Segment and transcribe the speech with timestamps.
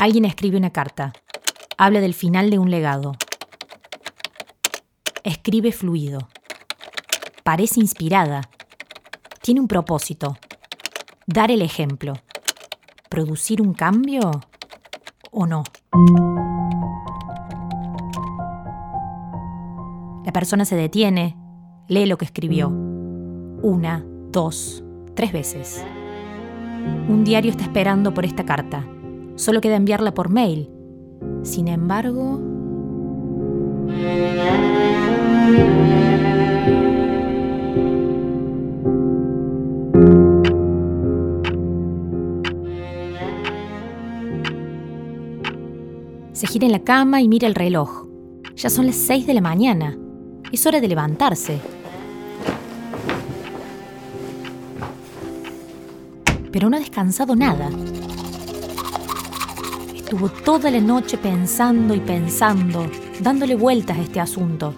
[0.00, 1.12] Alguien escribe una carta.
[1.76, 3.16] Habla del final de un legado.
[5.24, 6.30] Escribe fluido.
[7.44, 8.48] Parece inspirada.
[9.42, 10.38] Tiene un propósito.
[11.26, 12.14] Dar el ejemplo.
[13.10, 14.30] ¿Producir un cambio
[15.32, 15.64] o no?
[20.24, 21.36] La persona se detiene,
[21.88, 22.70] lee lo que escribió.
[22.70, 24.82] Una, dos,
[25.14, 25.84] tres veces.
[27.06, 28.82] Un diario está esperando por esta carta.
[29.40, 30.68] Solo queda enviarla por mail.
[31.44, 32.42] Sin embargo...
[46.32, 48.08] Se gira en la cama y mira el reloj.
[48.56, 49.96] Ya son las seis de la mañana.
[50.52, 51.58] Es hora de levantarse.
[56.52, 57.70] Pero no ha descansado nada.
[60.10, 62.84] Estuvo toda la noche pensando y pensando,
[63.20, 64.74] dándole vueltas a este asunto.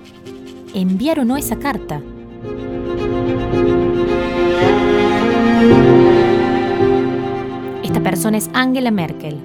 [0.74, 2.02] ¿Enviar o no esa carta?
[7.83, 9.39] Esta persona es Angela Merkel.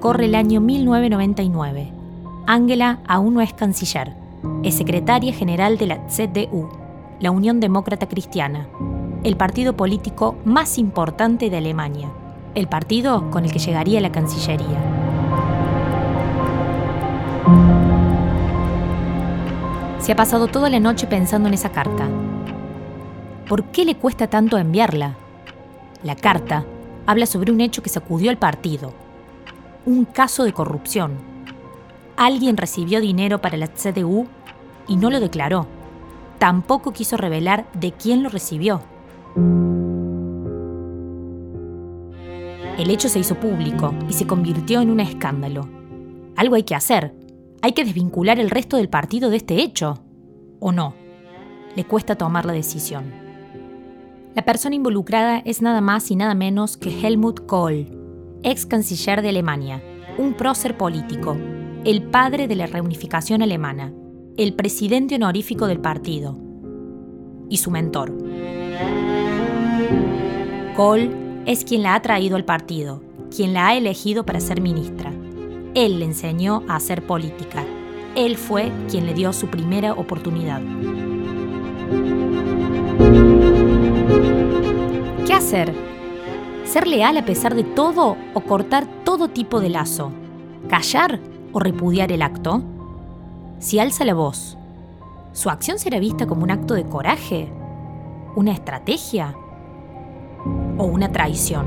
[0.00, 1.90] Corre el año 1999.
[2.46, 4.14] Angela aún no es canciller
[4.62, 6.68] es secretaria general de la CDU,
[7.20, 8.68] la Unión Demócrata Cristiana,
[9.24, 12.10] el partido político más importante de Alemania,
[12.54, 15.01] el partido con el que llegaría la Cancillería.
[20.02, 22.08] Se ha pasado toda la noche pensando en esa carta.
[23.48, 25.14] ¿Por qué le cuesta tanto enviarla?
[26.02, 26.64] La carta
[27.06, 28.92] habla sobre un hecho que sacudió al partido,
[29.86, 31.32] un caso de corrupción
[32.16, 34.26] alguien recibió dinero para la CDU
[34.86, 35.66] y no lo declaró.
[36.38, 38.80] Tampoco quiso revelar de quién lo recibió.
[42.78, 45.68] El hecho se hizo público y se convirtió en un escándalo.
[46.36, 47.12] Algo hay que hacer.
[47.64, 50.02] Hay que desvincular el resto del partido de este hecho.
[50.58, 50.94] ¿O no?
[51.76, 53.04] Le cuesta tomar la decisión.
[54.34, 57.86] La persona involucrada es nada más y nada menos que Helmut Kohl,
[58.42, 59.80] ex canciller de Alemania,
[60.18, 61.36] un prócer político,
[61.84, 63.92] el padre de la reunificación alemana,
[64.36, 66.36] el presidente honorífico del partido
[67.48, 68.12] y su mentor.
[70.74, 75.11] Kohl es quien la ha traído al partido, quien la ha elegido para ser ministra.
[75.74, 77.64] Él le enseñó a hacer política.
[78.14, 80.60] Él fue quien le dio su primera oportunidad.
[85.26, 85.74] ¿Qué hacer?
[86.66, 90.12] ¿Ser leal a pesar de todo o cortar todo tipo de lazo?
[90.68, 91.20] ¿Callar
[91.52, 92.62] o repudiar el acto?
[93.58, 94.58] Si alza la voz,
[95.32, 97.50] ¿su acción será vista como un acto de coraje?
[98.36, 99.34] ¿Una estrategia?
[100.76, 101.66] ¿O una traición?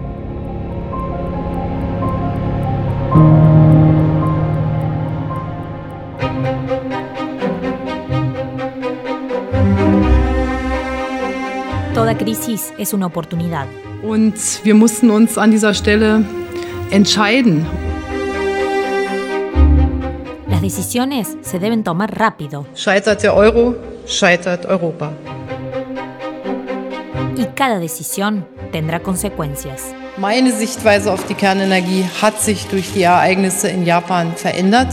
[12.16, 13.68] Toda crisis es una oportunidad.
[14.02, 16.24] Und wir mussten uns an dieser Stelle
[16.90, 17.66] entscheiden.
[20.62, 22.66] decisiones se deben tomar rápido.
[22.74, 23.76] Scheitert der Euro,
[24.08, 25.12] scheitert Europa.
[27.38, 29.94] Y cada decisión tendrá consecuencias.
[30.18, 34.92] Meine Sichtweise auf die Kernenergie hat sich durch die Ereignisse in Japan verändert.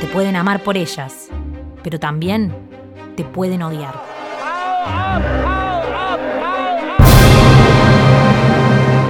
[0.00, 1.28] Te pueden amar por ellas,
[1.82, 2.54] pero también
[3.16, 4.05] te pueden odiar.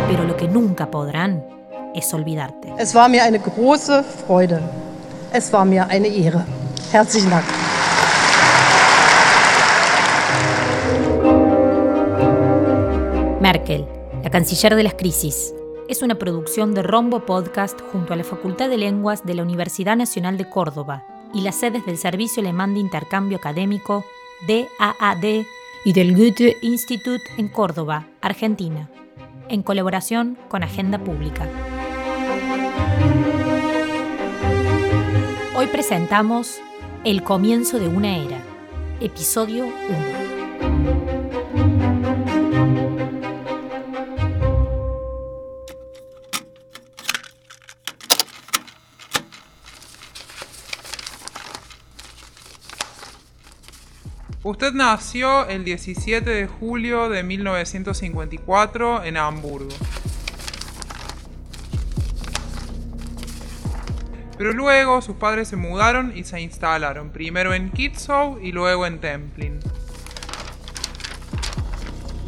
[0.08, 1.44] Pero lo que nunca podrán
[1.94, 2.72] es olvidarte.
[2.78, 4.60] Es war mir eine große Freude.
[5.32, 6.44] Es war mir eine Ehre.
[6.92, 7.44] Herzlichen Dank.
[13.40, 13.86] Merkel,
[14.24, 15.54] la canciller de las crisis,
[15.88, 19.96] es una producción de Rombo Podcast junto a la Facultad de Lenguas de la Universidad
[19.96, 24.04] Nacional de Córdoba y las sedes del Servicio Alemán de Intercambio Académico,
[24.48, 25.44] DAAD,
[25.86, 28.90] y del Goethe Institut en Córdoba, Argentina,
[29.48, 31.48] en colaboración con Agenda Pública.
[35.54, 36.56] Hoy presentamos
[37.04, 38.40] El comienzo de una era,
[39.00, 40.25] episodio 1.
[54.46, 59.74] Usted nació el 17 de julio de 1954 en Hamburgo.
[64.38, 69.00] Pero luego sus padres se mudaron y se instalaron, primero en Kitzow y luego en
[69.00, 69.58] Templin.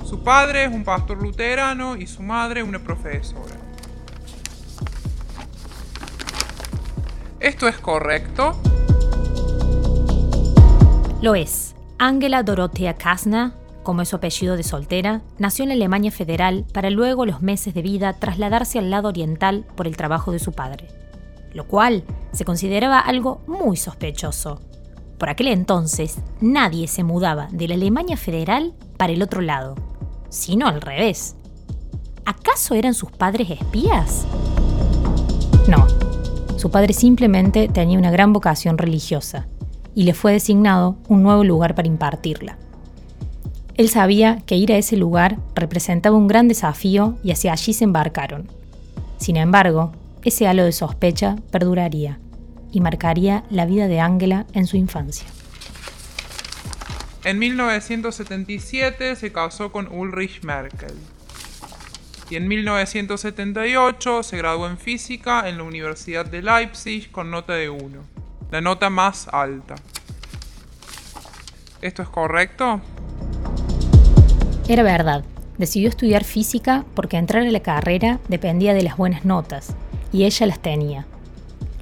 [0.04, 3.54] Su padre es un pastor luterano y su madre una profesora.
[7.38, 8.60] ¿Esto es correcto?
[11.22, 11.67] Lo es.
[12.00, 17.26] Angela Dorothea Kasna, como es su apellido de soltera, nació en Alemania federal para luego
[17.26, 20.86] los meses de vida trasladarse al lado oriental por el trabajo de su padre,
[21.52, 24.60] lo cual se consideraba algo muy sospechoso.
[25.18, 29.74] Por aquel entonces, nadie se mudaba de la Alemania federal para el otro lado,
[30.28, 31.34] sino al revés.
[32.24, 34.24] ¿Acaso eran sus padres espías?
[35.66, 35.84] No,
[36.56, 39.48] su padre simplemente tenía una gran vocación religiosa
[39.98, 42.56] y le fue designado un nuevo lugar para impartirla.
[43.74, 47.82] Él sabía que ir a ese lugar representaba un gran desafío y hacia allí se
[47.82, 48.46] embarcaron.
[49.16, 49.90] Sin embargo,
[50.22, 52.20] ese halo de sospecha perduraría
[52.70, 55.26] y marcaría la vida de Ángela en su infancia.
[57.24, 60.94] En 1977 se casó con Ulrich Merkel.
[62.30, 67.68] Y en 1978 se graduó en física en la Universidad de Leipzig con nota de
[67.68, 68.17] 1,
[68.50, 69.74] la nota más alta.
[71.82, 72.80] ¿Esto es correcto?
[74.68, 75.24] Era verdad.
[75.58, 79.74] Decidió estudiar física porque entrar a la carrera dependía de las buenas notas,
[80.12, 81.06] y ella las tenía.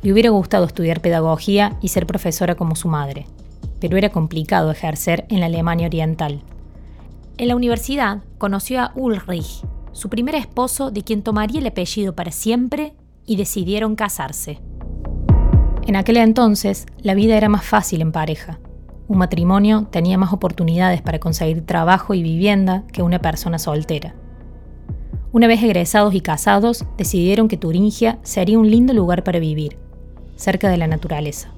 [0.03, 3.27] Le hubiera gustado estudiar pedagogía y ser profesora como su madre,
[3.81, 6.43] pero era complicado ejercer en la Alemania Oriental.
[7.39, 9.63] En la universidad conoció a Ulrich,
[9.93, 12.95] su primer esposo de quien tomaría el apellido para siempre,
[13.27, 14.61] y decidieron casarse.
[15.87, 18.59] En aquel entonces, la vida era más fácil en pareja.
[19.07, 24.17] Un matrimonio tenía más oportunidades para conseguir trabajo y vivienda que una persona soltera.
[25.31, 29.79] Una vez egresados y casados, decidieron que Turingia sería un lindo lugar para vivir,
[30.35, 31.51] cerca de la naturaleza.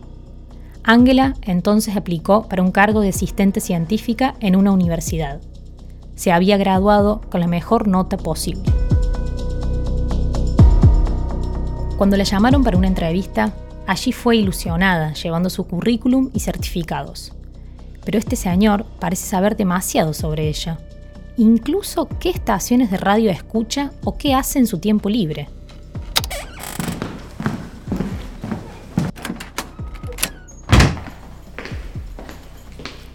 [0.85, 5.41] Ángela entonces aplicó para un cargo de asistente científica en una universidad.
[6.17, 8.71] Se había graduado con la mejor nota posible.
[11.97, 13.55] Cuando la llamaron para una entrevista,
[13.89, 17.33] allí fue ilusionada, llevando su currículum y certificados
[18.09, 20.79] pero este señor parece saber demasiado sobre ella.
[21.37, 25.51] Incluso qué estaciones de radio escucha o qué hace en su tiempo libre.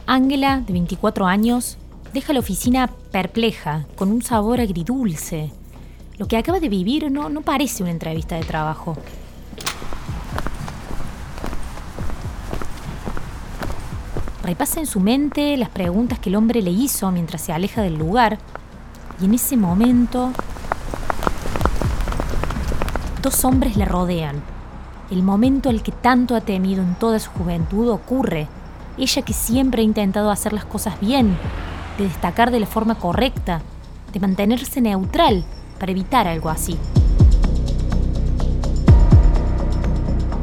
[0.05, 1.79] Ángela, de 24 años,
[2.13, 5.51] deja la oficina perpleja, con un sabor agridulce.
[6.19, 8.95] Lo que acaba de vivir no, no parece una entrevista de trabajo.
[14.43, 17.97] Repasa en su mente las preguntas que el hombre le hizo mientras se aleja del
[17.97, 18.37] lugar
[19.21, 20.31] y en ese momento
[23.21, 24.43] dos hombres le rodean.
[25.09, 28.47] El momento al que tanto ha temido en toda su juventud ocurre.
[28.97, 31.37] Ella que siempre ha intentado hacer las cosas bien,
[31.97, 33.61] de destacar de la forma correcta,
[34.11, 35.43] de mantenerse neutral
[35.79, 36.77] para evitar algo así.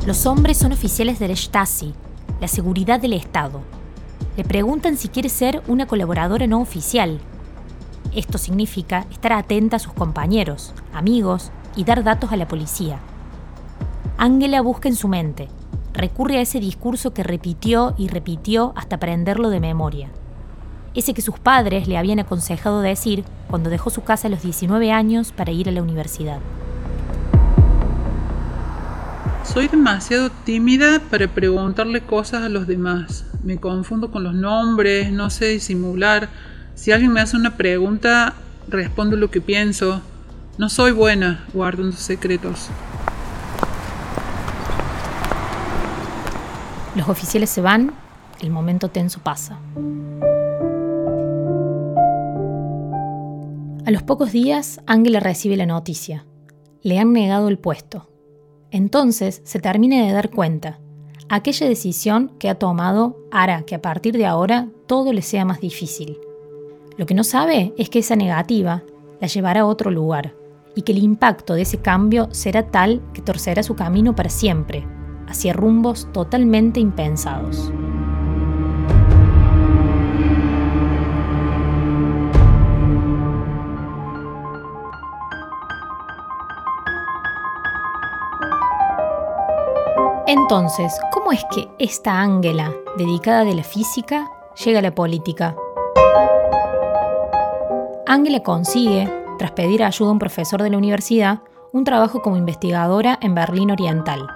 [0.06, 1.93] Los hombres son oficiales del Stasi,
[2.41, 3.61] la seguridad del Estado,
[4.40, 7.20] le preguntan si quiere ser una colaboradora no oficial.
[8.16, 13.00] Esto significa estar atenta a sus compañeros, amigos y dar datos a la policía.
[14.16, 15.50] Ángela busca en su mente,
[15.92, 20.08] recurre a ese discurso que repitió y repitió hasta aprenderlo de memoria.
[20.94, 24.90] Ese que sus padres le habían aconsejado decir cuando dejó su casa a los 19
[24.90, 26.38] años para ir a la universidad.
[29.44, 33.30] Soy demasiado tímida para preguntarle cosas a los demás.
[33.43, 36.29] Me confundo con los nombres, no sé disimular.
[36.75, 38.35] Si alguien me hace una pregunta,
[38.69, 40.03] respondo lo que pienso.
[40.59, 42.69] No soy buena guardando secretos.
[46.94, 47.93] Los oficiales se van,
[48.41, 49.59] el momento tenso pasa.
[53.87, 56.27] A los pocos días, Ángela recibe la noticia.
[56.82, 58.11] Le han negado el puesto.
[58.70, 60.79] Entonces se termina de dar cuenta.
[61.32, 65.60] Aquella decisión que ha tomado hará que a partir de ahora todo le sea más
[65.60, 66.19] difícil.
[66.96, 68.82] Lo que no sabe es que esa negativa
[69.20, 70.34] la llevará a otro lugar
[70.75, 74.84] y que el impacto de ese cambio será tal que torcerá su camino para siempre,
[75.29, 77.70] hacia rumbos totalmente impensados.
[90.52, 94.28] Entonces, ¿cómo es que esta Ángela, dedicada de la física,
[94.64, 95.54] llega a la política?
[98.04, 101.38] Ángela consigue, tras pedir ayuda a un profesor de la universidad,
[101.72, 104.26] un trabajo como investigadora en Berlín Oriental.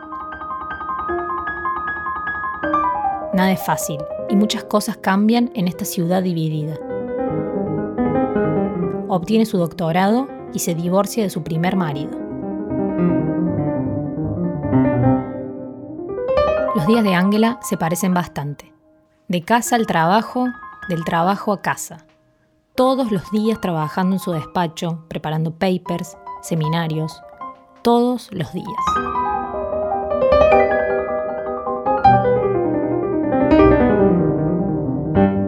[3.32, 6.78] Nada es fácil y muchas cosas cambian en esta ciudad dividida.
[9.08, 12.24] Obtiene su doctorado y se divorcia de su primer marido.
[16.84, 18.74] Los días de Angela se parecen bastante.
[19.26, 20.48] De casa al trabajo,
[20.90, 22.04] del trabajo a casa.
[22.74, 27.22] Todos los días trabajando en su despacho, preparando papers, seminarios.
[27.80, 28.68] Todos los días.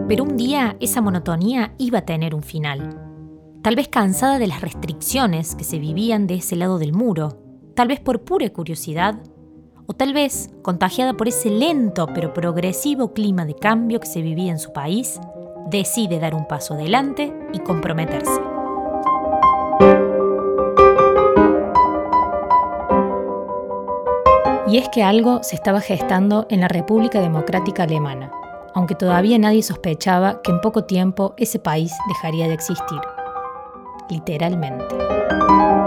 [0.07, 2.99] Pero un día esa monotonía iba a tener un final.
[3.61, 7.37] Tal vez cansada de las restricciones que se vivían de ese lado del muro,
[7.75, 9.19] tal vez por pura curiosidad,
[9.87, 14.51] o tal vez contagiada por ese lento pero progresivo clima de cambio que se vivía
[14.51, 15.19] en su país,
[15.69, 18.41] decide dar un paso adelante y comprometerse.
[24.69, 28.31] Y es que algo se estaba gestando en la República Democrática Alemana,
[28.73, 32.99] aunque todavía nadie sospechaba que en poco tiempo ese país dejaría de existir.
[34.09, 35.86] Literalmente.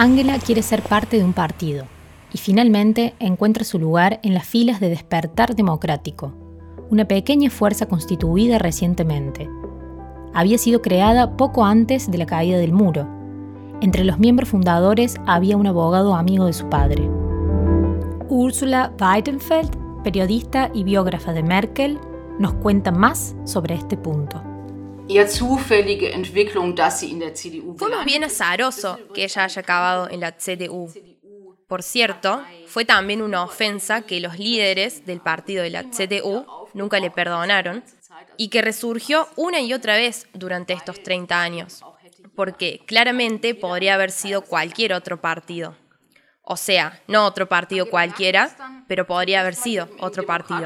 [0.00, 1.84] Ángela quiere ser parte de un partido
[2.32, 6.32] y finalmente encuentra su lugar en las filas de Despertar Democrático,
[6.88, 9.46] una pequeña fuerza constituida recientemente.
[10.32, 13.06] Había sido creada poco antes de la caída del muro.
[13.82, 17.06] Entre los miembros fundadores había un abogado amigo de su padre.
[18.30, 21.98] Ursula Weidenfeld, periodista y biógrafa de Merkel,
[22.38, 24.49] nos cuenta más sobre este punto.
[27.76, 30.92] Fue más bien azaroso que ella haya acabado en la CDU.
[31.66, 36.98] Por cierto, fue también una ofensa que los líderes del partido de la CDU nunca
[36.98, 37.84] le perdonaron
[38.36, 41.84] y que resurgió una y otra vez durante estos 30 años,
[42.34, 45.76] porque claramente podría haber sido cualquier otro partido.
[46.42, 48.50] O sea, no otro partido cualquiera,
[48.88, 50.64] pero podría haber sido otro partido.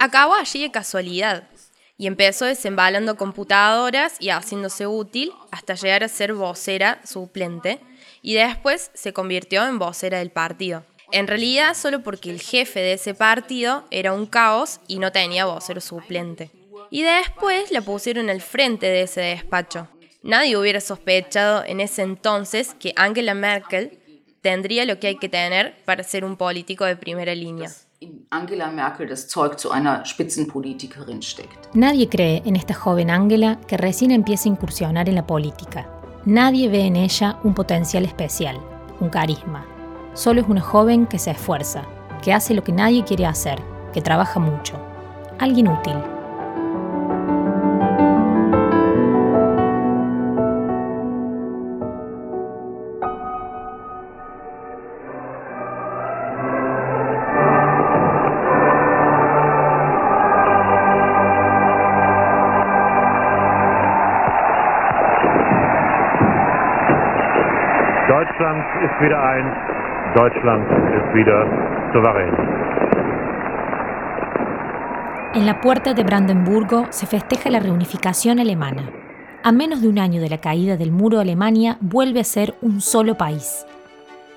[0.00, 1.48] Acabó allí de casualidad,
[1.96, 7.80] y empezó desembalando computadoras y haciéndose útil hasta llegar a ser vocera suplente
[8.22, 10.84] y después se convirtió en vocera del partido.
[11.12, 15.44] En realidad solo porque el jefe de ese partido era un caos y no tenía
[15.44, 16.50] vocero suplente.
[16.90, 19.88] Y después la pusieron al frente de ese despacho.
[20.22, 23.98] Nadie hubiera sospechado en ese entonces que Angela Merkel
[24.40, 27.70] tendría lo que hay que tener para ser un político de primera línea.
[28.30, 31.68] Angela Merkel das Zeug zu einer Spitzenpolitikerin steckt.
[31.74, 35.88] Nadie cree en esta joven Angela que recién empieza a incursionar en la política.
[36.24, 38.56] Nadie ve en ella un potencial especial,
[39.00, 39.64] un carisma.
[40.14, 41.84] Solo es una joven que se esfuerza,
[42.22, 43.60] que hace lo que nadie quiere hacer,
[43.92, 44.78] que trabaja mucho.
[45.38, 45.96] Alguien útil.
[70.14, 70.66] Deutschland
[70.98, 71.40] ist wieder
[71.94, 72.34] souverän.
[75.34, 78.90] En la puerta de Brandenburgo se festeja la reunificación alemana.
[79.42, 82.82] A menos de un año de la caída del muro, Alemania vuelve a ser un
[82.82, 83.64] solo país.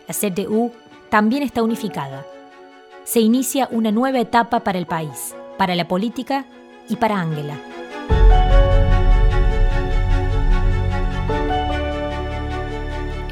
[0.08, 0.72] La CDU
[1.10, 2.24] también está unificada.
[3.03, 6.46] Se inicia una nueva etapa para el país, para la política
[6.88, 7.55] y para Angela.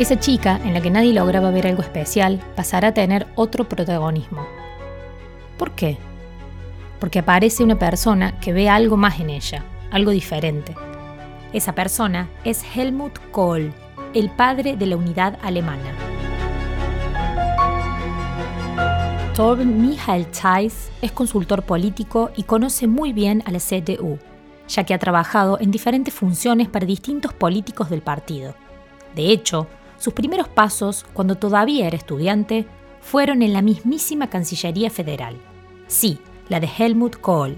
[0.04, 4.46] Esa chica, en la que nadie lograba ver algo especial, pasará a tener otro protagonismo.
[5.58, 5.98] ¿Por qué?
[7.00, 10.76] Porque aparece una persona que ve algo más en ella, algo diferente.
[11.54, 13.74] Esa persona es Helmut Kohl,
[14.14, 15.94] el padre de la unidad alemana.
[19.38, 24.20] Torben Michael Zeiss es consultor político y conoce muy bien a la CDU,
[24.68, 28.54] ya que ha trabajado en diferentes funciones para distintos políticos del partido.
[29.16, 29.70] De hecho,
[30.04, 32.66] sus primeros pasos, cuando todavía era estudiante,
[33.00, 35.38] fueron en la mismísima Cancillería Federal.
[35.88, 36.20] Sí,
[36.50, 37.56] la de Helmut Kohl.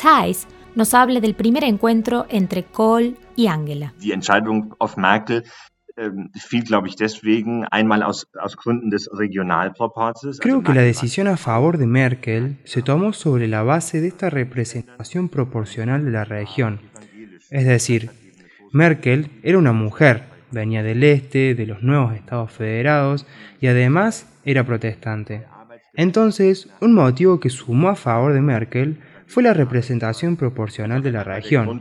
[0.00, 3.94] Thais nos habla del primer encuentro entre Kohl y Angela.
[3.98, 5.42] Die Entscheidung auf Merkel
[5.96, 6.30] ähm.
[10.40, 14.30] Creo que la decisión a favor de Merkel se tomó sobre la base de esta
[14.30, 16.80] representación proporcional de la región.
[17.50, 18.10] Es decir,
[18.72, 23.26] Merkel era una mujer, venía del este, de los nuevos estados federados
[23.60, 25.44] y además era protestante.
[25.94, 31.24] Entonces, un motivo que sumó a favor de Merkel fue la representación proporcional de la
[31.24, 31.80] región.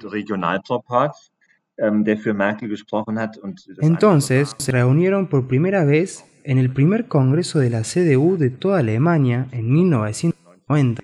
[3.82, 8.80] Entonces se reunieron por primera vez en el primer congreso de la CDU de toda
[8.80, 11.02] Alemania en 1990,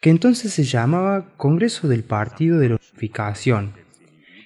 [0.00, 3.72] que entonces se llamaba Congreso del Partido de la Unificación,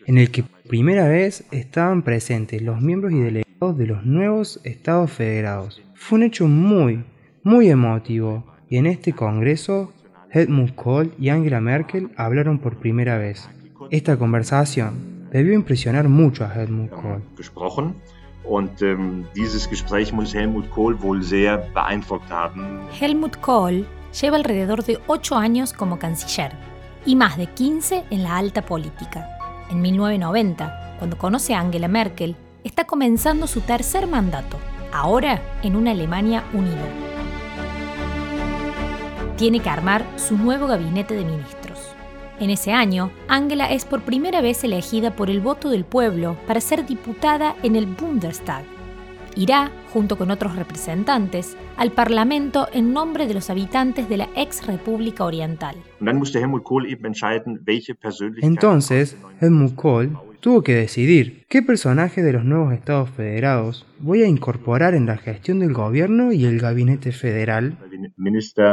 [0.06, 5.10] en el que primera vez estaban presentes los miembros y delegados de los nuevos estados
[5.10, 5.82] federados.
[5.94, 7.04] Fue un hecho muy,
[7.42, 9.92] muy emotivo, y en este congreso
[10.30, 13.50] Helmut Kohl y Angela Merkel hablaron por primera vez.
[13.90, 17.94] Esta conversación debió impresionar mucho a Helmut Kohl.
[18.44, 22.80] Und ähm, dieses Gespräch muss Helmut Kohl wohl sehr beeindruckt haben.
[22.98, 23.86] Helmut Kohl
[24.18, 26.52] lleva alrededor de 8 años como canciller
[27.04, 29.38] y más de 15 en la alta política.
[29.72, 34.58] En 1990, cuando conoce a Angela Merkel, está comenzando su tercer mandato,
[34.92, 36.86] ahora en una Alemania unida.
[39.38, 41.78] Tiene que armar su nuevo gabinete de ministros.
[42.38, 46.60] En ese año, Angela es por primera vez elegida por el voto del pueblo para
[46.60, 48.81] ser diputada en el Bundestag.
[49.34, 54.66] Irá, junto con otros representantes, al Parlamento en nombre de los habitantes de la ex
[54.66, 55.76] República Oriental.
[58.42, 64.26] Entonces, Helmut Kohl tuvo que decidir qué personaje de los nuevos estados federados voy a
[64.26, 67.78] incorporar en la gestión del gobierno y el gabinete federal.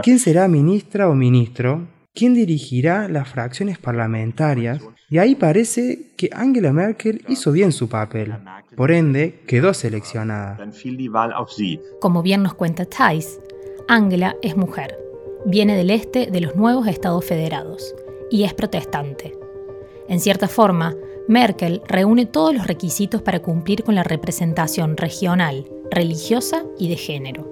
[0.03, 6.71] ¿Quién será ministra o ministro quién dirigirá las fracciones parlamentarias, y ahí parece que Angela
[6.71, 8.33] Merkel hizo bien su papel.
[8.75, 10.57] Por ende, quedó seleccionada.
[11.99, 13.39] Como bien nos cuenta Thais,
[13.87, 14.97] Angela es mujer,
[15.45, 17.95] viene del este de los nuevos Estados Federados
[18.29, 19.35] y es protestante.
[20.07, 20.95] En cierta forma,
[21.27, 27.47] Merkel reúne todos los requisitos para cumplir con la representación regional, religiosa y de género.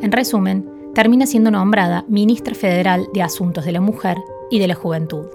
[0.00, 4.18] En resumen, termina siendo nombrada ministra federal de Asuntos de la Mujer
[4.50, 5.26] y de la Juventud.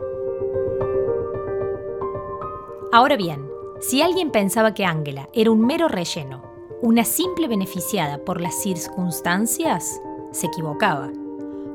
[2.92, 3.48] Ahora bien,
[3.80, 6.42] si alguien pensaba que Angela era un mero relleno,
[6.82, 11.12] una simple beneficiada por las circunstancias, se equivocaba.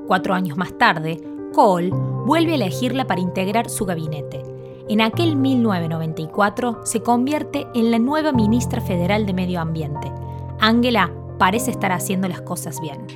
[0.06, 1.20] Cuatro años más tarde,
[1.52, 4.42] Kohl vuelve a elegirla para integrar su gabinete.
[4.88, 10.12] En aquel 1994 se convierte en la nueva ministra federal de Medio Ambiente.
[10.58, 13.06] Angela parece estar haciendo las cosas bien.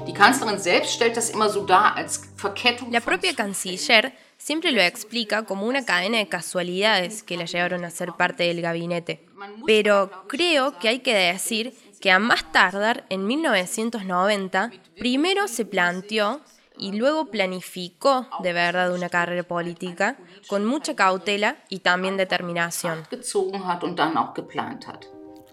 [2.90, 7.90] La propia canciller siempre lo explica como una cadena de casualidades que la llevaron a
[7.90, 9.26] ser parte del gabinete.
[9.66, 16.40] Pero creo que hay que decir que a más tardar, en 1990, primero se planteó
[16.78, 20.16] y luego planificó de verdad una carrera política
[20.48, 23.06] con mucha cautela y también determinación.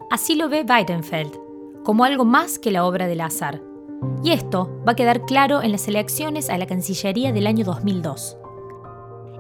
[0.10, 1.51] Así lo ve Weidenfeld,
[1.84, 3.62] como algo más que la obra del azar.
[4.24, 8.38] Y esto va a quedar claro en las elecciones a la Cancillería del año 2002.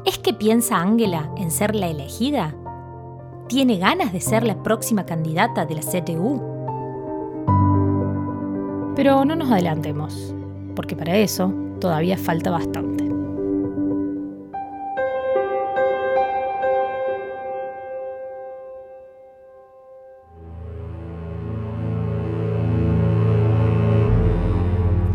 [0.06, 2.56] ¿Es que piensa Angela en ser la elegida?
[3.48, 6.42] ¿Tiene ganas de ser la próxima candidata de la CDU?
[8.96, 10.34] Pero no nos adelantemos,
[10.76, 13.11] porque para eso todavía falta bastante.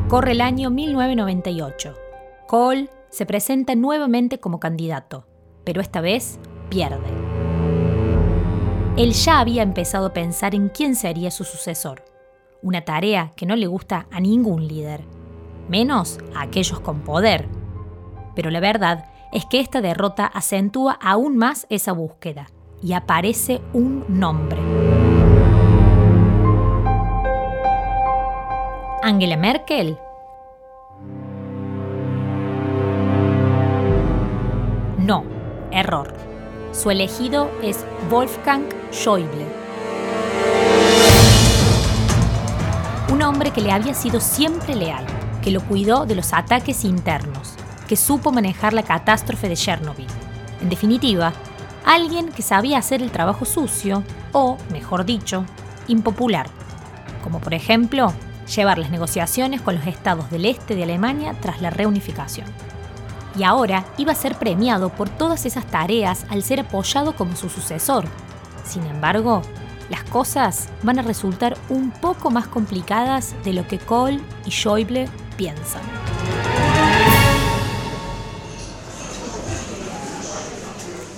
[0.09, 1.95] Corre el año 1998.
[2.47, 5.27] Cole se presenta nuevamente como candidato,
[5.65, 6.39] pero esta vez
[6.69, 7.09] pierde.
[8.97, 12.05] Él ya había empezado a pensar en quién sería su sucesor,
[12.63, 15.03] una tarea que no le gusta a ningún líder,
[15.69, 17.49] menos a aquellos con poder.
[18.37, 22.47] Pero la verdad es que esta derrota acentúa aún más esa búsqueda
[22.81, 24.96] y aparece un nombre.
[29.07, 29.97] Angela Merkel?
[34.99, 35.23] No,
[35.71, 36.13] error.
[36.73, 39.47] Su elegido es Wolfgang Schäuble.
[43.13, 45.07] Un hombre que le había sido siempre leal,
[45.41, 47.55] que lo cuidó de los ataques internos,
[47.87, 50.09] que supo manejar la catástrofe de Chernobyl.
[50.61, 51.33] En definitiva,
[51.85, 55.45] alguien que sabía hacer el trabajo sucio o, mejor dicho,
[55.87, 56.49] impopular,
[57.23, 58.13] como por ejemplo
[58.47, 62.47] llevar las negociaciones con los estados del este de Alemania tras la reunificación.
[63.39, 67.51] Y ahora iba a ser premiado por todas esas tareas al ser apoyado como su
[67.51, 68.05] sucesor.
[68.65, 69.43] Sin embargo,
[69.91, 75.09] las cosas van a resultar un poco más complicadas de lo que Kohl y Schäuble
[75.37, 75.83] piensan.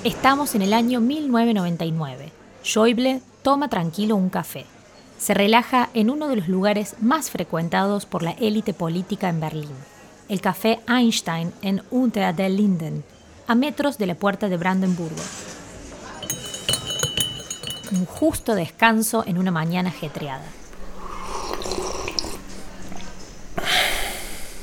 [0.05, 2.33] Estamos en el año 1999.
[2.63, 4.67] Schäuble toma tranquilo un café
[5.19, 9.77] se relaja en uno de los lugares más frecuentados por la élite política en Berlín.
[10.29, 13.05] el café Einstein en Unter den Linden,
[13.47, 15.23] a metros de la puerta de Brandenburgo.
[17.93, 20.45] Un justo descanso en una mañana ajetreada.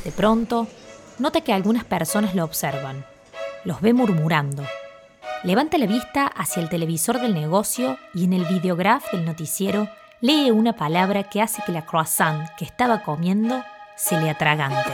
[0.03, 0.67] De pronto,
[1.17, 3.03] nota que algunas personas lo observan.
[3.63, 4.63] Los ve murmurando.
[5.43, 9.89] Levanta la vista hacia el televisor del negocio y en el videograf del noticiero
[10.21, 13.63] lee una palabra que hace que la croissant que estaba comiendo
[13.95, 14.91] se le atragante.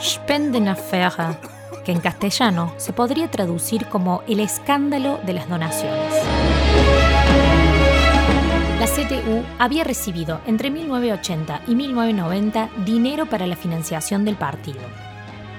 [0.00, 1.38] Spendenaffäre,
[1.84, 6.14] que en castellano se podría traducir como el escándalo de las donaciones.
[8.78, 14.80] La CTU había recibido entre 1980 y 1990 dinero para la financiación del partido,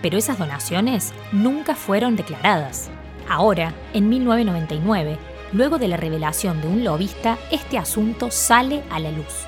[0.02, 2.90] pero esas donaciones nunca fueron declaradas.
[3.28, 5.18] Ahora, en 1999,
[5.54, 9.46] luego de la revelación de un lobista, este asunto sale a la luz.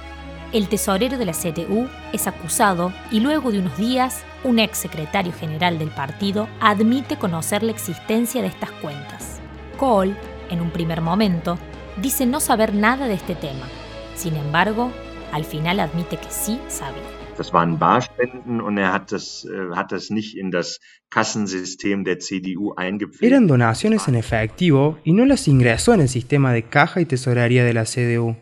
[0.51, 5.31] El tesorero de la CTU es acusado y luego de unos días, un ex secretario
[5.31, 9.39] general del partido admite conocer la existencia de estas cuentas.
[9.77, 10.15] Kohl,
[10.49, 11.59] en un primer momento,
[11.97, 13.67] dice no saber nada de este tema.
[14.15, 14.91] Sin embargo,
[15.31, 17.18] al final admite que sí sabía.
[17.39, 22.19] Das waren Barspenden und er hat das, äh, hat das nicht in das Kassensystem der
[22.19, 23.31] CDU eingepflegt.
[23.31, 27.63] Eran donaciones en efectivo y no las ingresó en el sistema de caja y tesorería
[27.63, 28.35] de la CDU.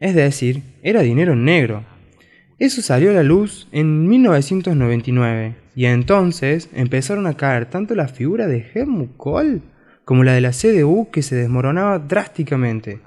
[0.00, 1.84] Es decir, era dinero negro.
[2.58, 8.46] Eso salió a la luz en 1999 y entonces empezaron a caer tanto la figura
[8.46, 9.60] de Helmut Kohl
[10.06, 13.02] como la de la CDU que se desmoronaba drásticamente.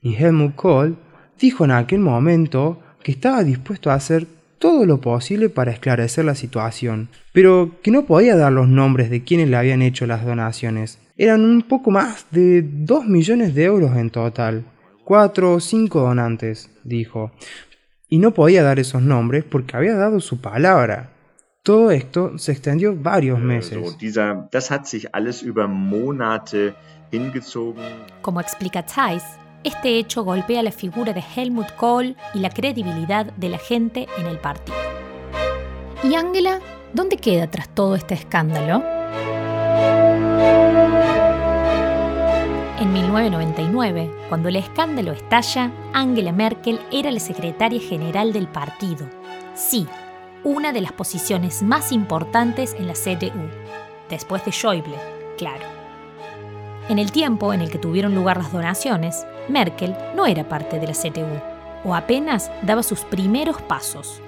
[0.00, 0.96] Y Helmut Kohl
[1.38, 4.26] dijo en aquel momento que estaba dispuesto a hacer
[4.64, 9.22] todo lo posible para esclarecer la situación, pero que no podía dar los nombres de
[9.22, 10.98] quienes le habían hecho las donaciones.
[11.18, 14.64] Eran un poco más de 2 millones de euros en total.
[15.04, 17.30] Cuatro o cinco donantes, dijo.
[18.08, 21.10] Y no podía dar esos nombres porque había dado su palabra.
[21.62, 23.76] Todo esto se extendió varios meses.
[25.68, 26.74] Monate
[27.12, 28.06] hingezogen.
[28.22, 29.24] Como explica Zeiss,
[29.64, 34.26] este hecho golpea la figura de Helmut Kohl y la credibilidad de la gente en
[34.26, 34.76] el partido.
[36.02, 36.60] ¿Y Angela
[36.92, 38.82] dónde queda tras todo este escándalo?
[42.78, 49.08] En 1999, cuando el escándalo estalla, Angela Merkel era la secretaria general del partido.
[49.54, 49.86] Sí,
[50.42, 53.48] una de las posiciones más importantes en la CDU,
[54.10, 54.96] después de Schäuble,
[55.38, 55.73] claro.
[56.86, 60.86] En el tiempo en el que tuvieron lugar las donaciones, Merkel no era parte de
[60.86, 61.40] la CDU,
[61.82, 64.20] o apenas daba sus primeros pasos.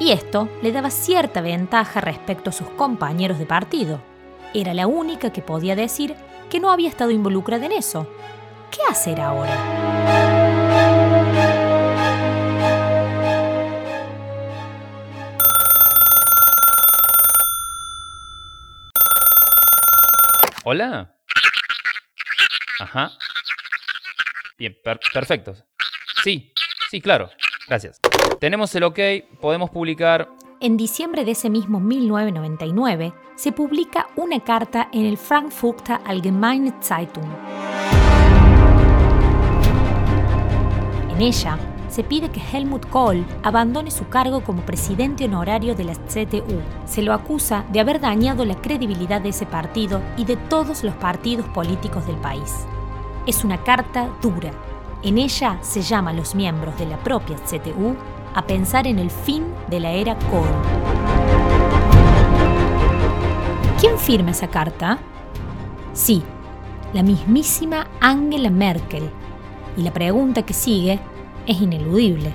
[0.00, 4.00] Y esto le daba cierta ventaja respecto a sus compañeros de partido.
[4.54, 6.16] Era la única que podía decir
[6.50, 8.08] que no había estado involucrada en eso.
[8.72, 9.56] ¿Qué hacer ahora?
[20.64, 21.17] Hola.
[22.80, 23.10] Ajá.
[24.58, 25.54] Bien, per- perfecto.
[26.22, 26.52] Sí,
[26.90, 27.30] sí, claro.
[27.68, 28.00] Gracias.
[28.40, 28.98] Tenemos el ok,
[29.40, 30.28] podemos publicar.
[30.60, 37.26] En diciembre de ese mismo 1999 se publica una carta en el Frankfurter Allgemeine Zeitung.
[41.10, 45.94] En ella se pide que Helmut Kohl abandone su cargo como presidente honorario de la
[45.94, 46.60] CDU.
[46.86, 50.94] Se lo acusa de haber dañado la credibilidad de ese partido y de todos los
[50.94, 52.66] partidos políticos del país.
[53.26, 54.50] Es una carta dura.
[55.02, 57.96] En ella se llama a los miembros de la propia CDU
[58.34, 60.48] a pensar en el fin de la era Kohl.
[63.80, 64.98] ¿Quién firma esa carta?
[65.92, 66.22] Sí,
[66.92, 69.08] la mismísima Angela Merkel.
[69.76, 70.98] Y la pregunta que sigue
[71.48, 72.30] es ineludible.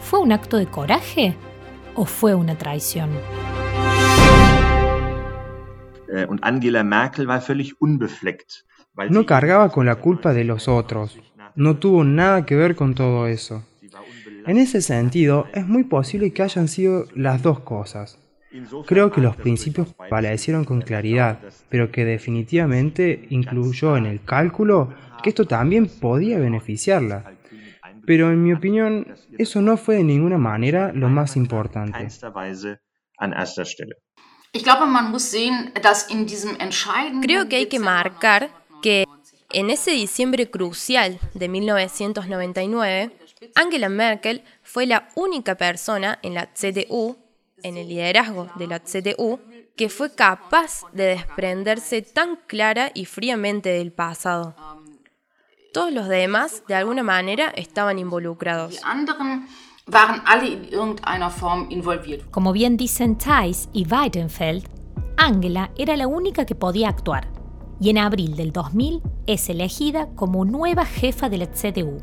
[0.00, 1.34] ¿Fue un acto de coraje
[1.94, 3.10] o fue una traición?
[6.08, 8.64] Äh, Und Angela Merkel war völlig unbefleckt.
[8.94, 11.18] weil No cargaba con la culpa de los otros.
[11.54, 13.64] No tuvo nada que ver con todo eso.
[14.46, 18.18] En ese sentido, es muy posible que hayan sido las dos cosas.
[18.86, 21.38] Creo que los principios parecieron con claridad,
[21.68, 27.32] pero que definitivamente incluyó en el cálculo que esto también podía beneficiarla.
[28.10, 32.08] Pero en mi opinión, eso no fue de ninguna manera lo más importante.
[37.22, 38.50] Creo que hay que marcar
[38.82, 39.04] que
[39.52, 43.16] en ese diciembre crucial de 1999,
[43.54, 47.16] Angela Merkel fue la única persona en la CDU,
[47.62, 49.38] en el liderazgo de la CDU,
[49.76, 54.56] que fue capaz de desprenderse tan clara y fríamente del pasado.
[55.72, 58.80] Todos los demás, de alguna manera, estaban involucrados.
[62.30, 64.68] Como bien dicen Thais y Weidenfeld,
[65.16, 67.28] Angela era la única que podía actuar
[67.80, 71.98] y en abril del 2000 es elegida como nueva jefa de la CDU.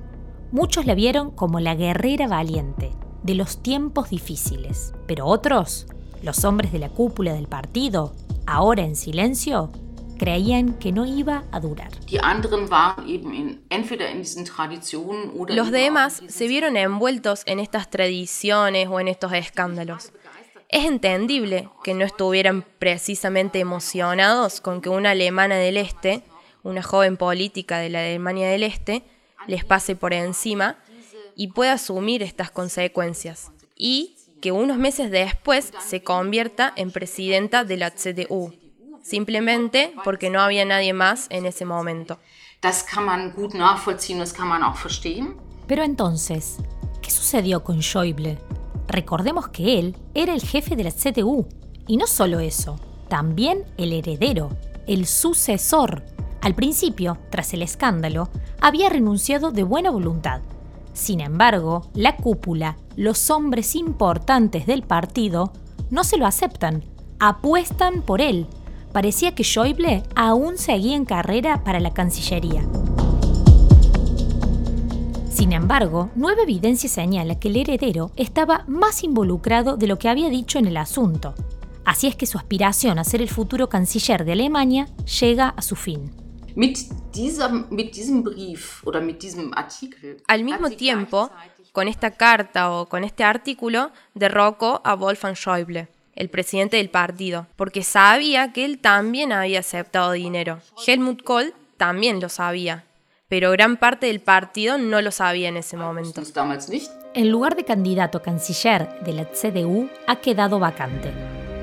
[0.52, 2.92] Muchos la vieron como la guerrera valiente
[3.24, 5.88] de los tiempos difíciles, pero otros,
[6.24, 8.14] los hombres de la cúpula del partido,
[8.46, 9.72] ahora en silencio,
[10.18, 11.92] creían que no iba a durar.
[15.50, 20.12] Los demás se vieron envueltos en estas tradiciones o en estos escándalos.
[20.70, 26.24] Es entendible que no estuvieran precisamente emocionados con que una alemana del Este,
[26.64, 29.04] una joven política de la Alemania del Este,
[29.48, 30.78] les pase por encima
[31.36, 33.52] y pueda asumir estas consecuencias.
[33.78, 38.54] Y que unos meses después se convierta en presidenta de la CDU,
[39.08, 42.20] simplemente porque no había nadie más en ese momento.
[45.68, 46.58] Pero entonces,
[47.02, 48.38] ¿qué sucedió con Schäuble?
[48.88, 51.48] Recordemos que él era el jefe de la CDU,
[51.88, 54.50] y no solo eso, también el heredero,
[54.88, 56.04] el sucesor.
[56.42, 60.42] Al principio, tras el escándalo, había renunciado de buena voluntad.
[60.94, 65.54] Sin embargo, la cúpula, los hombres importantes del partido,
[65.90, 66.84] no se lo aceptan,
[67.20, 68.48] apuestan por él.
[68.92, 72.66] Parecía que Schäuble aún seguía en carrera para la Cancillería.
[75.30, 80.30] Sin embargo, nueva evidencia señala que el heredero estaba más involucrado de lo que había
[80.30, 81.36] dicho en el asunto.
[81.86, 84.88] Así es que su aspiración a ser el futuro canciller de Alemania
[85.22, 86.12] llega a su fin.
[90.28, 91.30] Al mismo tiempo,
[91.72, 97.46] con esta carta o con este artículo, derrocó a Wolfgang Schäuble, el presidente del partido,
[97.56, 100.60] porque sabía que él también había aceptado dinero.
[100.86, 102.86] Helmut Kohl también lo sabía,
[103.30, 106.22] pero gran parte del partido no lo sabía en ese momento.
[107.14, 111.12] El lugar de candidato canciller de la CDU ha quedado vacante.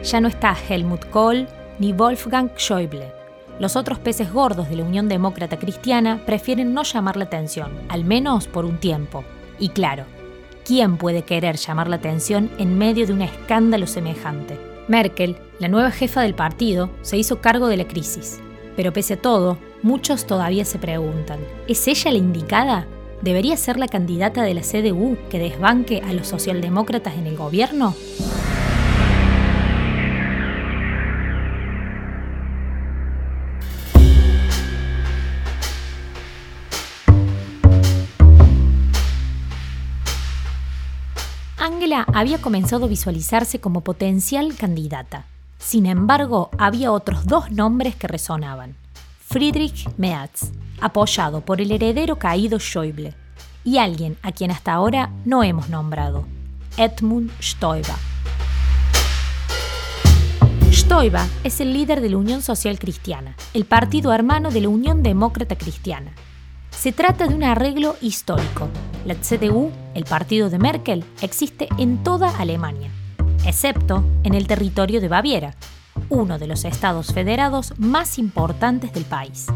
[0.05, 1.49] Ya no está Helmut Kohl
[1.81, 3.13] ni Wolfgang Schäuble.
[3.59, 8.05] Los otros peces gordos de la Unión Demócrata Cristiana prefieren no llamar la atención, al
[8.05, 9.25] menos por un tiempo.
[9.59, 10.05] Y claro,
[10.65, 14.59] ¿quién puede querer llamar la atención en medio de un escándalo semejante?
[14.89, 18.41] Merkel, la nueva jefa del partido, se hizo cargo de la crisis.
[18.77, 22.87] Pero pese a todo, muchos todavía se preguntan, ¿es ella la indicada?
[23.23, 27.95] ¿Debería ser la candidata de la CDU que desbanque a los socialdemócratas en el gobierno?
[42.15, 45.27] Había comenzado a visualizarse como potencial candidata.
[45.59, 48.77] Sin embargo, había otros dos nombres que resonaban.
[49.19, 53.15] Friedrich Merz, apoyado por el heredero caído Schäuble,
[53.65, 56.25] y alguien a quien hasta ahora no hemos nombrado,
[56.77, 57.97] Edmund Stoiber.
[60.71, 65.03] Stoiber es el líder de la Unión Social Cristiana, el partido hermano de la Unión
[65.03, 66.13] Demócrata Cristiana.
[66.77, 68.69] Se trata de un arreglo histórico.
[69.07, 72.91] La CDU, el partido de Merkel, existe en toda Alemania,
[73.47, 75.55] excepto en el territorio de Baviera,
[76.11, 79.47] uno de los estados federados más importantes del país.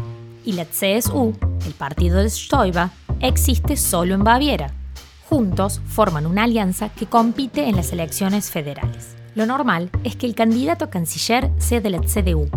[0.43, 4.73] Y la CSU, el partido de Stoiber, existe solo en Baviera.
[5.29, 9.15] Juntos forman una alianza que compite en las elecciones federales.
[9.35, 12.49] Lo normal es que el candidato canciller sea de la CDU,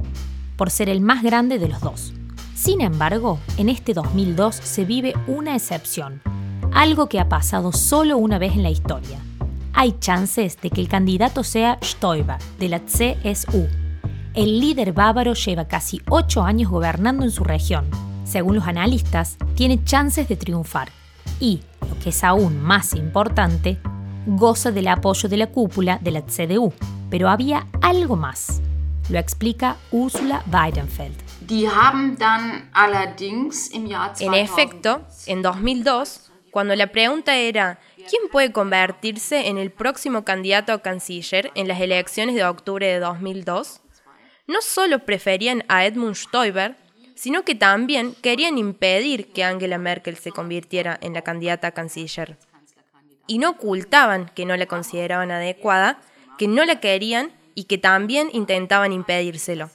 [0.56, 2.14] por ser el más grande de los dos.
[2.62, 6.22] Sin embargo, en este 2002 se vive una excepción,
[6.72, 9.18] algo que ha pasado solo una vez en la historia.
[9.72, 13.66] Hay chances de que el candidato sea Stoiber, de la CSU.
[14.34, 17.84] El líder bávaro lleva casi ocho años gobernando en su región.
[18.22, 20.88] Según los analistas, tiene chances de triunfar.
[21.40, 23.80] Y, lo que es aún más importante,
[24.24, 26.72] goza del apoyo de la cúpula de la CDU.
[27.10, 28.62] Pero había algo más.
[29.08, 31.31] Lo explica Ursula Weidenfeld.
[34.20, 40.72] En efecto, en 2002, cuando la pregunta era ¿quién puede convertirse en el próximo candidato
[40.72, 43.80] a canciller en las elecciones de octubre de 2002?
[44.46, 46.76] No solo preferían a Edmund Stoiber,
[47.14, 52.36] sino que también querían impedir que Angela Merkel se convirtiera en la candidata a canciller.
[53.26, 56.00] Y no ocultaban que no la consideraban adecuada,
[56.36, 59.70] que no la querían y que también intentaban impedírselo.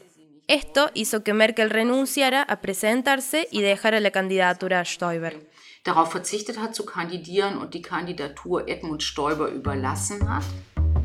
[0.48, 5.46] Esto hizo que Merkel renunciara a presentarse y dejara la candidatura a Stoiber.
[5.84, 10.46] Darauf verzichtet hat zu kandidieren und die Kandidatur Edmund Stoiber überlassen hat.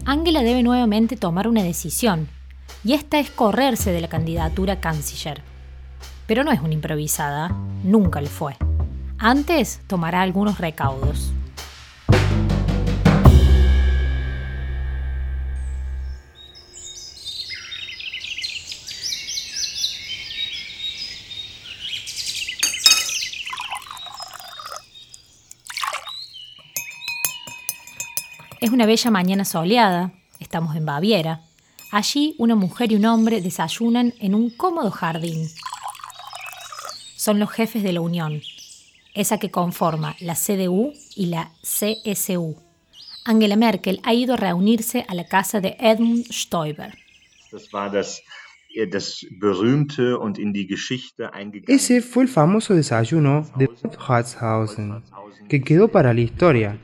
[0.04, 2.28] Angela debe nuevamente tomar una decisión,
[2.84, 5.42] y esta es correrse de la candidatura canciller.
[6.28, 7.48] Pero no es una improvisada,
[7.82, 8.56] nunca lo fue.
[9.18, 11.32] Antes tomará algunos recaudos.
[28.72, 31.42] Es una bella mañana soleada, estamos en Baviera.
[31.90, 35.46] Allí una mujer y un hombre desayunan en un cómodo jardín.
[37.14, 38.40] Son los jefes de la Unión,
[39.12, 42.56] esa que conforma la CDU y la CSU.
[43.26, 46.94] Angela Merkel ha ido a reunirse a la casa de Edmund Stoiber.
[51.66, 55.02] Ese fue el famoso desayuno de Wolfratshausen,
[55.50, 56.78] que quedó para la historia.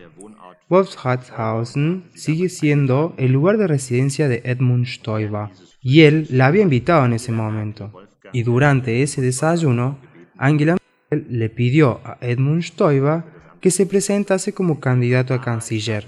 [0.68, 5.48] Wolfratshausen sigue siendo el lugar de residencia de Edmund Stoiber,
[5.80, 7.92] y él la había invitado en ese momento.
[8.32, 9.98] Y durante ese desayuno,
[10.36, 10.76] Angela
[11.10, 13.24] Merkel le pidió a Edmund Stoiber
[13.60, 16.06] que se presentase como candidato a canciller.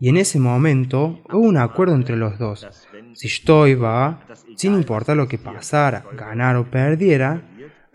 [0.00, 2.66] Y en ese momento hubo un acuerdo entre los dos.
[3.14, 4.16] Si Stoiber,
[4.56, 7.42] sin importar lo que pasara, ganara o perdiera,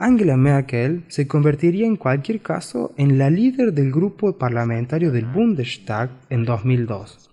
[0.02, 6.10] Angela Merkel se convertiría en cualquier caso en la líder del grupo parlamentario del Bundestag
[6.32, 7.30] en 2002,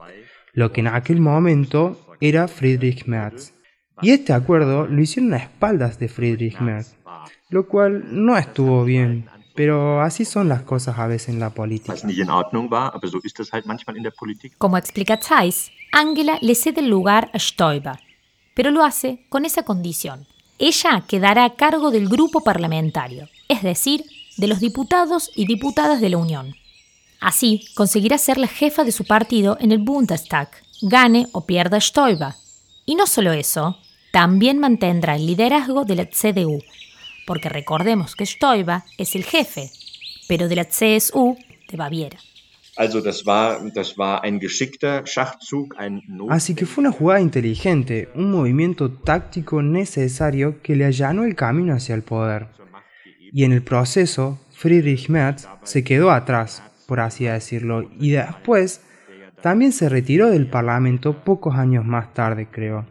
[0.53, 3.55] lo que en aquel momento era Friedrich Merz.
[4.03, 6.95] Y este acuerdo lo hicieron a espaldas de Friedrich Merz,
[7.49, 11.97] lo cual no estuvo bien, pero así son las cosas a veces en la política.
[14.59, 17.99] Como explica Zeiss, Angela le cede el lugar a Stoiber,
[18.55, 20.28] pero lo hace con esa condición.
[20.59, 24.05] Ella quedará a cargo del grupo parlamentario, es decir,
[24.37, 26.57] de los diputados y diputadas de la Unión.
[27.21, 30.51] Así, conseguirá ser la jefa de su partido en el Bundestag,
[30.83, 32.35] gane o pierda Stoiber.
[32.87, 33.79] Y no solo eso,
[34.13, 36.61] también mantendrá el liderazgo de la CDU,
[37.27, 39.71] porque recordemos que Stoiber es el jefe,
[40.29, 41.37] pero de la CSU
[41.69, 42.19] de Baviera.
[46.31, 51.75] Así que fue una jugada inteligente, un movimiento táctico necesario que le allanó el camino
[51.75, 52.47] hacia el poder.
[53.33, 58.81] Y en el proceso, Friedrich Merz se quedó atrás, por así decirlo, y después
[59.43, 62.87] también se retiró del Parlamento pocos años más tarde, creo.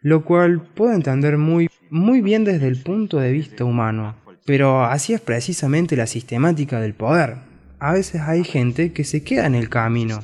[0.00, 4.16] Lo cual puedo entender muy, muy bien desde el punto de vista humano.
[4.46, 7.47] Pero así es precisamente la sistemática del poder
[7.80, 10.20] a veces hay gente que se queda en el camino.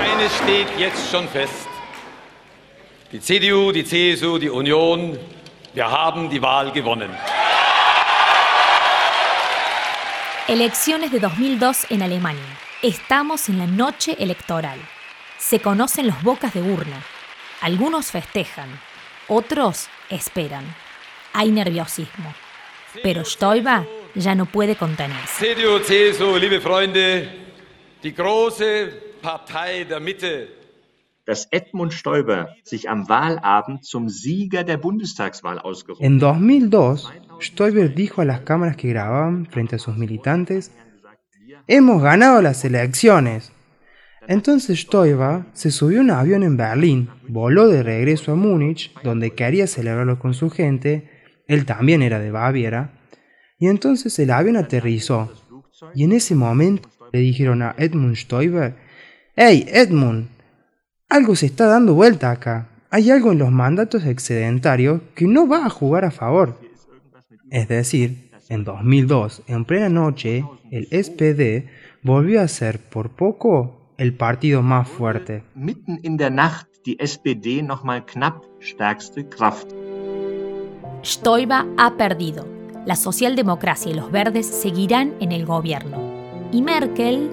[0.00, 1.68] Eines steht jetzt schon fest.
[3.10, 5.18] Die CDU, die CSU, die Union,
[5.74, 7.10] wir haben die Wahl gewonnen.
[10.46, 12.58] Elecciones de 2002 en Alemania.
[12.82, 14.78] Estamos en la noche electoral.
[15.38, 17.02] Se conocen los bocas de urna.
[17.60, 18.68] Algunos festejan,
[19.28, 20.64] otros esperan.
[21.32, 22.34] Hay nerviosismo.
[23.02, 25.54] Pero Stoiber ya no puede contenerse.
[26.40, 27.28] Liebe Freunde,
[28.02, 30.48] die große Partei der Mitte.
[31.26, 38.22] Dass Edmund Stoiber sich am Wahlabend zum Sieger der Bundestagswahl ausgerufen En 2002, Stoiber dijo
[38.22, 40.72] a las cámaras que grababan frente a sus militantes,
[41.66, 43.52] Hemos ganado las elecciones.
[44.26, 49.34] Entonces Stoiber se subió a un avión en Berlín, voló de regreso a Múnich, donde
[49.34, 51.17] quería celebrarlo con su gente,
[51.48, 52.92] él también era de Baviera,
[53.58, 55.32] y entonces el avión aterrizó.
[55.94, 58.76] Y en ese momento le dijeron a Edmund Stoiber,
[59.34, 60.28] ¡Hey, Edmund!
[61.08, 62.68] Algo se está dando vuelta acá.
[62.90, 66.60] Hay algo en los mandatos excedentarios que no va a jugar a favor.
[67.50, 71.68] Es decir, en 2002, en plena noche, el SPD
[72.02, 75.42] volvió a ser por poco el partido más fuerte.
[75.54, 79.72] Mitten in der Nacht die SPD nochmal knapp stärkste Kraft.
[81.04, 82.46] Stoiber ha perdido.
[82.84, 85.98] La socialdemocracia y los verdes seguirán en el gobierno.
[86.52, 87.30] Y Merkel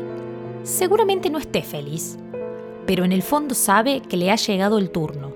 [0.64, 2.18] seguramente no esté feliz,
[2.86, 5.32] pero en el fondo sabe que le ha llegado el turno.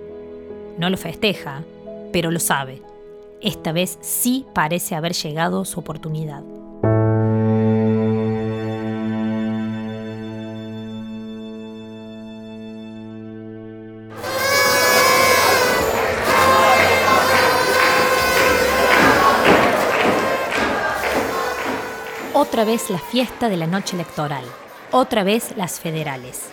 [0.77, 1.63] No lo festeja,
[2.11, 2.81] pero lo sabe.
[3.41, 6.43] Esta vez sí parece haber llegado su oportunidad.
[22.59, 24.43] Otra vez la fiesta de la noche electoral,
[24.91, 26.49] otra vez las federales.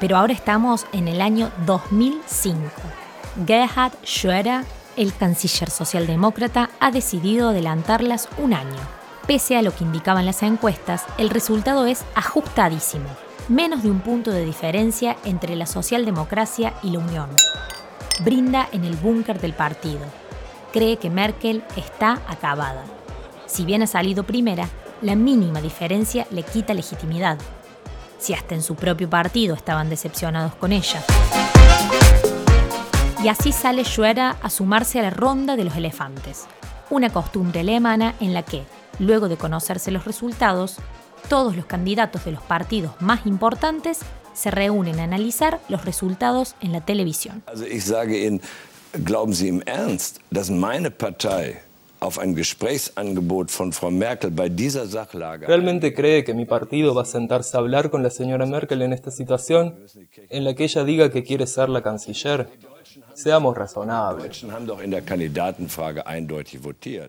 [0.00, 2.68] Pero ahora estamos en el año 2005.
[3.46, 4.64] Gerhard Schröder,
[4.96, 8.80] el canciller socialdemócrata, ha decidido adelantarlas un año.
[9.28, 13.08] Pese a lo que indicaban las encuestas, el resultado es ajustadísimo.
[13.46, 17.30] Menos de un punto de diferencia entre la socialdemocracia y la Unión.
[18.24, 20.06] Brinda en el búnker del partido.
[20.72, 22.82] Cree que Merkel está acabada.
[23.46, 24.68] Si bien ha salido primera,
[25.02, 27.38] la mínima diferencia le quita legitimidad,
[28.18, 31.02] si hasta en su propio partido estaban decepcionados con ella.
[33.22, 36.46] Y así sale Schwerer a sumarse a la ronda de los elefantes,
[36.90, 38.62] una costumbre alemana en la que,
[38.98, 40.76] luego de conocerse los resultados,
[41.28, 43.98] todos los candidatos de los partidos más importantes
[44.32, 47.42] se reúnen a analizar los resultados en la televisión.
[47.46, 48.40] Also ich sage Ihnen,
[49.04, 51.65] glauben Sie Ernst, dass meine Partei
[52.00, 57.02] auf ein Gesprächsangebot von Frau Merkel bei dieser Sachlage ¿Realmente cree que mi partido va
[57.02, 59.74] a sentarse a hablar con la señora Merkel en esta situación,
[60.28, 62.48] en la que ella diga que quiere ser la canciller?
[63.14, 64.44] Seamos razonables.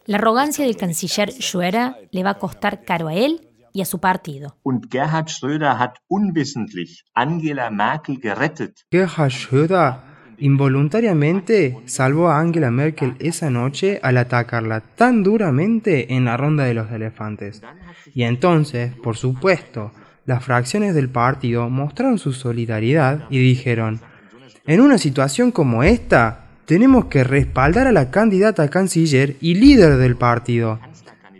[0.06, 3.42] La arrogancia del canciller Schröder le va a costar caro a él
[3.74, 4.56] y a su partido.
[4.64, 8.86] Und Gerhard Schröder hat unwissentlich Angela Merkel gerettet.
[8.90, 10.07] Gerhard Schröder
[10.40, 16.74] involuntariamente salvó a Angela Merkel esa noche al atacarla tan duramente en la ronda de
[16.74, 17.62] los elefantes.
[18.14, 19.92] Y entonces, por supuesto,
[20.26, 24.00] las fracciones del partido mostraron su solidaridad y dijeron,
[24.66, 30.18] en una situación como esta, tenemos que respaldar a la candidata canciller y líder del
[30.18, 30.80] partido.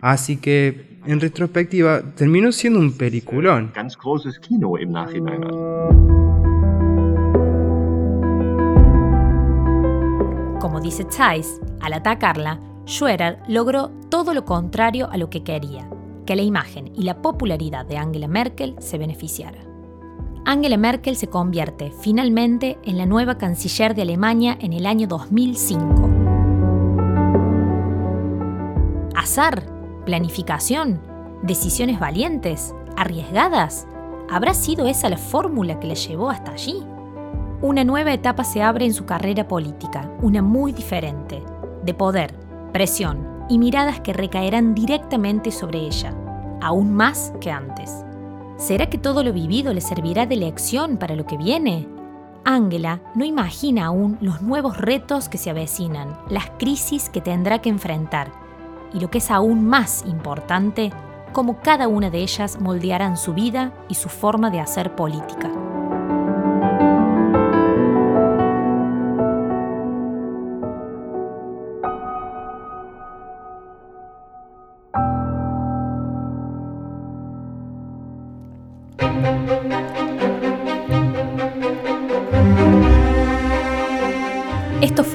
[0.00, 3.70] Así que, en retrospectiva, terminó siendo un peliculón.
[10.60, 15.88] Como dice Zeiss, al atacarla, Schwerer logró todo lo contrario a lo que quería,
[16.26, 19.58] que la imagen y la popularidad de Angela Merkel se beneficiara.
[20.44, 26.08] Angela Merkel se convierte finalmente en la nueva canciller de Alemania en el año 2005.
[29.14, 29.62] ¿Azar?
[30.06, 31.00] ¿Planificación?
[31.42, 32.74] ¿Decisiones valientes?
[32.96, 33.86] ¿Arriesgadas?
[34.30, 36.82] ¿Habrá sido esa la fórmula que la llevó hasta allí?
[37.60, 41.42] Una nueva etapa se abre en su carrera política, una muy diferente,
[41.84, 42.32] de poder,
[42.72, 46.14] presión y miradas que recaerán directamente sobre ella,
[46.60, 48.04] aún más que antes.
[48.58, 51.88] ¿Será que todo lo vivido le servirá de lección para lo que viene?
[52.44, 57.70] Angela no imagina aún los nuevos retos que se avecinan, las crisis que tendrá que
[57.70, 58.30] enfrentar
[58.94, 60.92] y lo que es aún más importante,
[61.32, 65.50] cómo cada una de ellas moldearán su vida y su forma de hacer política.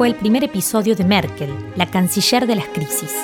[0.04, 3.16] Fue el primer episodio de Merkel, la canciller de las crisis.